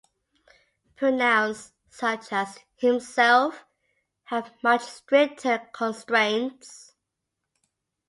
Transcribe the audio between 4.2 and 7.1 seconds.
have much stricter constraints.